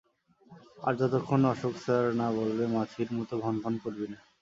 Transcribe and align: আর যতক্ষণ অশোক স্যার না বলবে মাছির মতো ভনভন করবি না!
আর 0.79 0.93
যতক্ষণ 1.01 1.41
অশোক 1.51 1.73
স্যার 1.77 2.05
না 2.19 2.27
বলবে 2.37 2.63
মাছির 2.73 3.09
মতো 3.17 3.33
ভনভন 3.43 3.73
করবি 3.83 4.07
না! 4.11 4.19